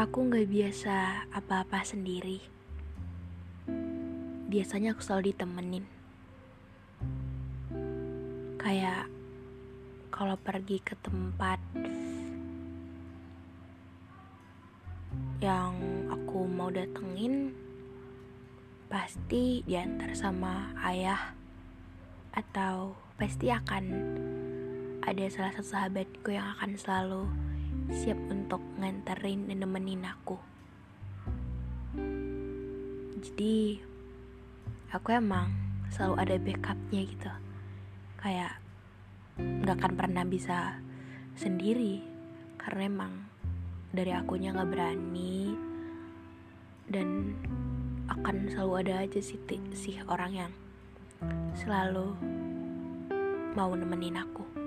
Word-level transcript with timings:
Aku 0.00 0.24
nggak 0.24 0.48
biasa 0.48 1.28
apa-apa 1.28 1.84
sendiri. 1.84 2.40
Biasanya 4.48 4.96
aku 4.96 5.04
selalu 5.04 5.28
ditemenin. 5.28 5.84
Kayak 8.56 9.12
kalau 10.08 10.40
pergi 10.40 10.80
ke 10.80 10.96
tempat 11.04 11.60
yang 15.44 15.76
aku 16.08 16.48
mau 16.48 16.72
datengin, 16.72 17.52
pasti 18.88 19.60
diantar 19.68 20.16
sama 20.16 20.72
ayah 20.80 21.36
atau 22.32 22.96
pasti 23.20 23.52
akan 23.52 23.84
ada 25.04 25.28
salah 25.28 25.52
satu 25.52 25.68
sahabatku 25.76 26.32
yang 26.32 26.56
akan 26.56 26.72
selalu 26.80 27.28
siap 27.90 28.18
untuk 28.30 28.62
nganterin 28.78 29.50
dan 29.50 29.66
nemenin 29.66 30.06
aku. 30.06 30.38
Jadi 33.20 33.82
aku 34.94 35.08
emang 35.10 35.50
selalu 35.90 36.14
ada 36.22 36.34
backupnya 36.38 37.02
gitu. 37.04 37.32
Kayak 38.16 38.62
nggak 39.36 39.76
akan 39.82 39.94
pernah 39.98 40.24
bisa 40.24 40.78
sendiri 41.34 42.02
karena 42.60 42.82
emang 42.86 43.12
dari 43.90 44.14
akunya 44.14 44.54
nggak 44.54 44.70
berani 44.70 45.54
dan 46.90 47.34
akan 48.10 48.50
selalu 48.50 48.72
ada 48.86 48.94
aja 49.06 49.20
sih 49.22 49.38
sih 49.74 49.98
orang 50.06 50.32
yang 50.34 50.52
selalu 51.58 52.14
mau 53.58 53.74
nemenin 53.74 54.18
aku. 54.18 54.59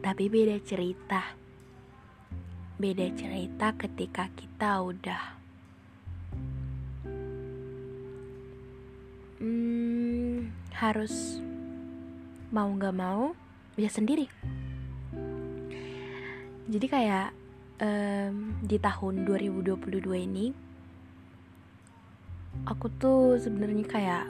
Tapi 0.00 0.24
beda 0.32 0.56
cerita. 0.64 1.36
Beda 2.80 3.06
cerita 3.12 3.76
ketika 3.76 4.32
kita 4.32 4.80
udah 4.80 5.22
hmm, 9.40 10.48
harus 10.72 11.40
mau 12.48 12.72
gak 12.76 12.96
mau 12.96 13.36
bisa 13.76 14.00
sendiri. 14.00 14.24
Jadi 16.70 16.86
kayak 16.86 17.34
um, 17.82 18.56
di 18.62 18.76
tahun 18.78 19.26
2022 19.26 20.26
ini 20.28 20.46
aku 22.68 22.86
tuh 23.00 23.40
sebenarnya 23.40 23.86
kayak 23.90 24.26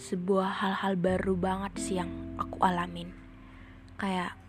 sebuah 0.00 0.48
hal-hal 0.64 0.96
baru 0.96 1.36
banget 1.36 1.72
sih 1.76 1.96
yang 2.00 2.08
aku 2.40 2.56
alamin. 2.64 3.12
Kayak 4.00 4.39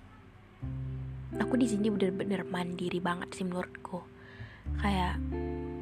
aku 1.42 1.58
di 1.58 1.66
sini 1.66 1.90
bener-bener 1.90 2.46
mandiri 2.46 3.02
banget 3.02 3.34
sih 3.34 3.46
menurutku. 3.46 4.06
Kayak 4.78 5.18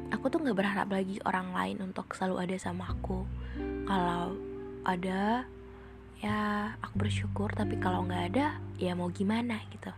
aku 0.08 0.32
tuh 0.32 0.40
nggak 0.40 0.56
berharap 0.56 0.88
lagi 0.88 1.20
orang 1.28 1.52
lain 1.52 1.76
untuk 1.92 2.10
selalu 2.16 2.48
ada 2.48 2.56
sama 2.56 2.88
aku. 2.88 3.28
Kalau 3.84 4.34
ada 4.88 5.44
ya 6.20 6.38
aku 6.80 6.94
bersyukur 7.06 7.52
tapi 7.52 7.76
kalau 7.76 8.04
nggak 8.08 8.24
ada 8.34 8.56
ya 8.80 8.96
mau 8.96 9.12
gimana 9.12 9.60
gitu. 9.68 9.92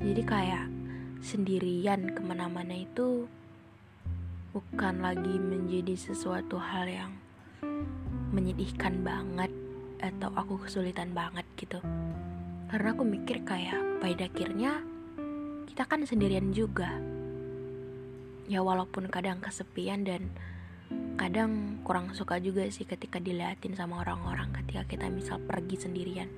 Jadi 0.00 0.22
kayak 0.24 0.66
sendirian 1.20 2.12
ke 2.12 2.20
mana-mana 2.20 2.72
itu 2.72 3.28
bukan 4.52 5.04
lagi 5.04 5.36
menjadi 5.36 5.94
sesuatu 5.96 6.56
hal 6.56 6.88
yang 6.88 7.12
menyedihkan 8.32 9.04
banget 9.04 9.52
atau 10.00 10.32
aku 10.32 10.64
kesulitan 10.64 11.12
banget 11.12 11.44
gitu 11.60 11.78
karena 12.70 12.94
aku 12.94 13.02
mikir 13.02 13.42
kayak 13.42 13.98
pada 13.98 14.30
akhirnya 14.30 14.86
kita 15.66 15.90
kan 15.90 16.06
sendirian 16.06 16.54
juga. 16.54 16.86
Ya 18.46 18.62
walaupun 18.62 19.10
kadang 19.10 19.42
kesepian 19.42 20.06
dan 20.06 20.30
kadang 21.18 21.82
kurang 21.82 22.14
suka 22.14 22.38
juga 22.38 22.62
sih 22.70 22.86
ketika 22.86 23.18
diliatin 23.18 23.74
sama 23.74 24.06
orang-orang 24.06 24.54
ketika 24.54 24.86
kita 24.86 25.10
misal 25.10 25.42
pergi 25.42 25.82
sendirian. 25.82 26.30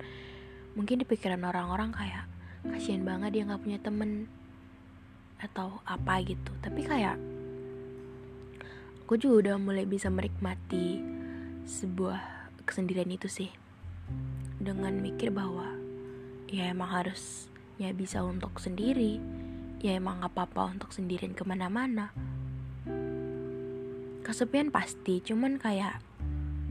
Mungkin 0.73 1.01
di 1.01 1.05
pikiran 1.05 1.45
orang-orang 1.45 1.93
kayak 1.93 2.25
kasihan 2.65 3.05
banget 3.05 3.37
dia 3.37 3.45
nggak 3.45 3.61
punya 3.61 3.77
temen 3.77 4.25
atau 5.37 5.85
apa 5.85 6.17
gitu. 6.25 6.49
Tapi 6.65 6.81
kayak 6.81 7.21
aku 9.05 9.21
juga 9.21 9.53
udah 9.53 9.55
mulai 9.61 9.85
bisa 9.85 10.09
menikmati 10.09 10.97
sebuah 11.69 12.49
kesendirian 12.65 13.13
itu 13.13 13.29
sih. 13.29 13.53
Dengan 14.57 14.97
mikir 14.97 15.29
bahwa 15.29 15.82
ya 16.53 16.69
emang 16.69 17.01
harusnya 17.01 17.89
bisa 17.97 18.21
untuk 18.21 18.61
sendiri. 18.61 19.17
Ya 19.81 19.97
emang 19.97 20.21
gak 20.21 20.37
apa-apa 20.37 20.77
untuk 20.77 20.93
sendirian 20.93 21.33
ke 21.33 21.41
mana-mana. 21.41 22.13
Kesepian 24.21 24.69
pasti 24.69 25.19
cuman 25.25 25.57
kayak 25.57 25.97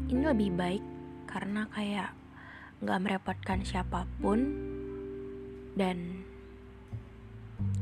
ini 0.08 0.22
lebih 0.22 0.54
baik 0.54 0.84
karena 1.28 1.66
kayak 1.74 2.14
nggak 2.82 3.02
merepotkan 3.04 3.60
siapa 3.62 4.08
pun 4.18 4.40
dan 5.76 6.24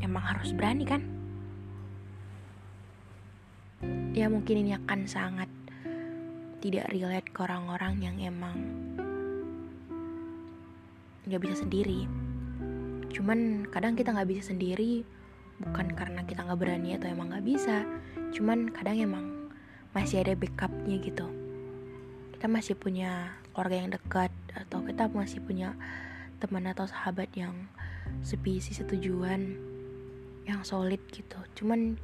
emang 0.02 0.24
harus 0.24 0.50
berani 0.56 0.82
kan? 0.88 1.02
Ya 4.10 4.26
mungkin 4.26 4.66
ini 4.66 4.74
akan 4.74 5.06
sangat 5.06 5.48
tidak 6.58 6.90
relate 6.90 7.30
ke 7.30 7.38
orang-orang 7.46 8.02
yang 8.02 8.16
emang 8.18 8.58
nggak 11.30 11.46
bisa 11.46 11.62
sendiri. 11.62 12.10
Cuman 13.14 13.70
kadang 13.70 13.94
kita 13.94 14.10
nggak 14.10 14.26
bisa 14.26 14.50
sendiri 14.50 15.06
bukan 15.62 15.94
karena 15.94 16.26
kita 16.26 16.42
nggak 16.42 16.58
berani 16.58 16.96
atau 16.96 17.06
emang 17.12 17.30
nggak 17.30 17.44
bisa 17.44 17.84
cuman 18.32 18.72
kadang 18.72 18.96
emang 18.96 19.26
masih 19.94 20.26
ada 20.26 20.34
backupnya 20.34 20.98
gitu. 20.98 21.26
Kita 22.34 22.46
masih 22.50 22.74
punya 22.74 23.38
keluarga 23.54 23.76
yang 23.78 23.90
dekat 23.94 24.32
atau 24.54 24.82
kita 24.82 25.06
masih 25.10 25.38
punya 25.42 25.78
teman 26.42 26.66
atau 26.66 26.88
sahabat 26.88 27.28
yang 27.36 27.54
sepisi 28.26 28.74
setujuan 28.74 29.54
yang 30.48 30.66
solid 30.66 31.02
gitu. 31.12 31.38
Cuman 31.54 32.00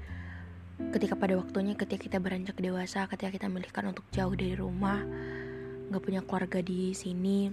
ketika 0.92 1.16
pada 1.16 1.40
waktunya 1.40 1.72
ketika 1.72 2.04
kita 2.04 2.18
beranjak 2.20 2.60
dewasa 2.60 3.08
ketika 3.08 3.32
kita 3.32 3.46
memilihkan 3.48 3.96
untuk 3.96 4.04
jauh 4.12 4.36
dari 4.36 4.52
rumah 4.52 5.00
nggak 5.88 6.02
punya 6.04 6.20
keluarga 6.20 6.60
di 6.60 6.92
sini 6.92 7.48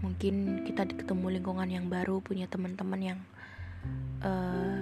mungkin 0.00 0.64
kita 0.64 0.86
ketemu 0.86 1.40
lingkungan 1.40 1.68
yang 1.68 1.86
baru 1.90 2.20
punya 2.22 2.46
teman-teman 2.46 3.00
yang 3.00 3.20
uh, 4.22 4.80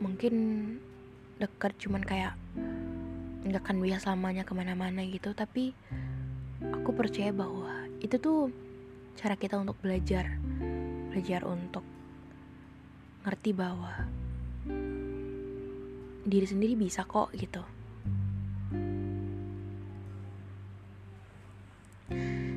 mungkin 0.00 0.34
dekat 1.36 1.76
cuman 1.76 2.04
kayak 2.04 2.34
nggak 3.46 3.62
akan 3.62 3.78
bisa 3.84 4.02
selamanya 4.02 4.42
ke 4.42 4.52
mana-mana 4.56 5.04
gitu. 5.06 5.36
Tapi 5.36 5.76
aku 6.60 6.90
percaya 6.96 7.30
bahwa 7.30 7.86
itu 8.00 8.16
tuh 8.16 8.50
cara 9.16 9.34
kita 9.36 9.56
untuk 9.56 9.76
belajar 9.80 10.36
belajar 11.10 11.48
untuk 11.48 11.84
ngerti 13.24 13.50
bahwa 13.56 14.04
diri 16.26 16.46
sendiri 16.46 16.74
bisa 16.76 17.06
kok 17.08 17.32
gitu 17.32 17.64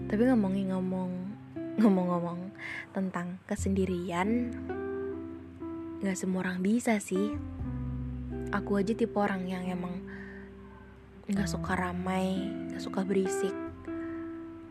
tapi 0.09 0.25
ngomongin 0.25 0.73
ngomong 0.73 1.11
ngomong-ngomong 1.77 2.51
tentang 2.91 3.37
kesendirian 3.45 4.49
nggak 6.01 6.17
semua 6.17 6.43
orang 6.43 6.65
bisa 6.65 6.97
sih. 6.97 7.37
Aku 8.49 8.81
aja 8.81 8.97
tipe 8.97 9.13
orang 9.21 9.45
yang 9.45 9.69
emang 9.69 10.01
nggak 11.29 11.45
suka 11.45 11.77
ramai 11.77 12.49
nggak 12.73 12.81
suka 12.81 13.05
berisik. 13.05 13.53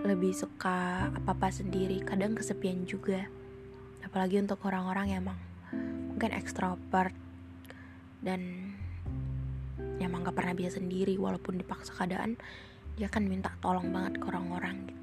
Lebih 0.03 0.35
suka 0.35 1.07
apa 1.15 1.31
apa 1.31 1.49
sendiri 1.55 2.03
kadang 2.03 2.35
kesepian 2.35 2.83
juga. 2.83 3.31
Apalagi 4.03 4.43
untuk 4.43 4.59
orang-orang 4.67 5.15
yang 5.15 5.23
emang 5.23 5.39
mungkin 6.11 6.35
ekstrovert 6.35 7.15
dan 8.19 8.75
emang 10.03 10.27
gak 10.27 10.35
pernah 10.35 10.55
bisa 10.55 10.75
sendiri 10.75 11.15
walaupun 11.15 11.63
dipaksa 11.63 11.95
keadaan 11.95 12.35
dia 12.99 13.07
kan 13.07 13.23
minta 13.23 13.55
tolong 13.63 13.95
banget 13.95 14.19
ke 14.19 14.27
orang-orang 14.27 14.91
gitu 14.91 14.98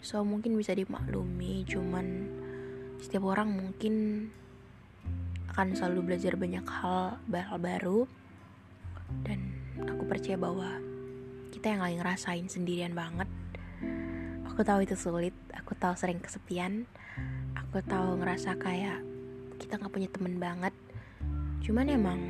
so 0.00 0.24
mungkin 0.24 0.56
bisa 0.56 0.72
dimaklumi 0.72 1.64
cuman 1.68 2.28
setiap 3.00 3.24
orang 3.24 3.52
mungkin 3.52 4.28
akan 5.50 5.74
selalu 5.74 6.14
belajar 6.14 6.36
banyak 6.36 6.62
hal 6.62 7.18
hal 7.20 7.58
baru. 7.58 8.06
Dan 9.26 9.50
aku 9.82 10.06
percaya 10.06 10.38
bahwa 10.38 10.78
kita 11.50 11.74
yang 11.74 11.82
lagi 11.82 11.96
ngerasain 11.98 12.46
sendirian 12.46 12.94
banget. 12.94 13.26
Aku 14.52 14.62
tahu 14.62 14.86
itu 14.86 14.94
sulit 14.94 15.34
aku 15.56 15.74
tahu 15.74 15.96
sering 15.98 16.22
kesepian. 16.22 16.86
Aku 17.56 17.82
tahu 17.82 18.20
ngerasa 18.20 18.54
kayak 18.60 19.02
kita 19.58 19.80
nggak 19.80 19.92
punya 19.92 20.08
temen 20.12 20.38
banget. 20.38 20.74
Cuman 21.66 21.86
emang 21.90 22.20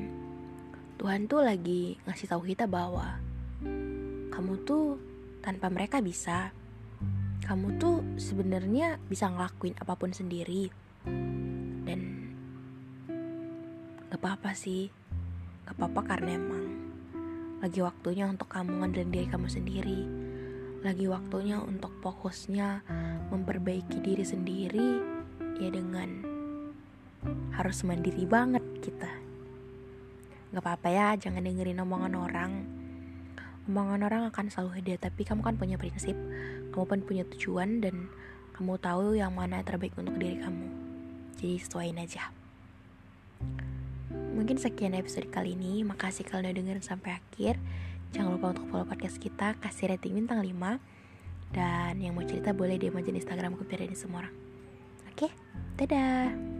Tuhan 0.96 1.28
tuh 1.28 1.44
lagi 1.44 2.00
ngasih 2.08 2.28
tahu 2.28 2.44
kita 2.48 2.64
bahwa 2.64 3.20
kamu 4.32 4.52
tuh 4.64 4.96
tanpa 5.44 5.68
mereka 5.68 6.00
bisa 6.00 6.52
kamu 7.50 7.82
tuh 7.82 7.98
sebenarnya 8.14 9.02
bisa 9.10 9.26
ngelakuin 9.26 9.74
apa 9.82 9.98
pun 9.98 10.14
sendiri. 10.14 10.70
Dan 11.82 12.30
gak 14.06 14.22
apa-apa 14.22 14.54
sih. 14.54 14.86
Gak 15.66 15.74
apa-apa 15.74 16.14
karena 16.14 16.38
emang 16.38 16.66
lagi 17.58 17.82
waktunya 17.82 18.30
untuk 18.30 18.46
kamu 18.54 18.70
ngandelin 18.70 19.10
diri 19.10 19.26
kamu 19.26 19.50
sendiri. 19.50 20.00
Lagi 20.86 21.10
waktunya 21.10 21.58
untuk 21.58 21.90
fokusnya 21.98 22.86
memperbaiki 23.34 23.98
diri 23.98 24.22
sendiri 24.22 24.88
ya 25.58 25.74
dengan 25.74 26.22
harus 27.58 27.82
mandiri 27.82 28.30
banget 28.30 28.62
kita. 28.78 29.10
Gak 30.54 30.62
apa-apa 30.62 30.86
ya 30.86 31.18
jangan 31.18 31.42
dengerin 31.42 31.82
omongan 31.82 32.14
orang 32.14 32.52
omongan 33.70 34.02
orang 34.02 34.26
akan 34.34 34.50
selalu 34.50 34.82
ada 34.82 35.06
tapi 35.06 35.22
kamu 35.22 35.46
kan 35.46 35.54
punya 35.54 35.78
prinsip. 35.78 36.18
Kamu 36.74 36.84
pun 36.84 37.00
punya 37.06 37.22
tujuan 37.30 37.78
dan 37.78 38.10
kamu 38.58 38.76
tahu 38.82 39.14
yang 39.14 39.30
mana 39.30 39.62
yang 39.62 39.66
terbaik 39.70 39.94
untuk 39.94 40.18
diri 40.18 40.42
kamu. 40.42 40.66
Jadi 41.38 41.56
sesuaiin 41.62 42.02
aja. 42.02 42.34
Mungkin 44.10 44.58
sekian 44.58 44.98
episode 44.98 45.30
kali 45.30 45.54
ini. 45.54 45.86
Makasih 45.86 46.26
kalian 46.26 46.50
udah 46.50 46.54
dengerin 46.58 46.84
sampai 46.84 47.16
akhir. 47.16 47.56
Jangan 48.10 48.36
lupa 48.36 48.52
untuk 48.52 48.66
follow 48.68 48.84
podcast 48.84 49.22
kita 49.22 49.54
kasih 49.62 49.94
rating 49.94 50.18
bintang 50.18 50.42
5 50.42 51.54
dan 51.54 51.98
yang 51.98 52.14
mau 52.14 52.26
cerita 52.26 52.50
boleh 52.50 52.78
di 52.78 52.90
Instagram 52.90 53.54
aku 53.54 53.66
biar 53.66 53.86
semua 53.94 54.26
orang. 54.26 54.34
Oke? 55.14 55.30
Dadah 55.78 56.59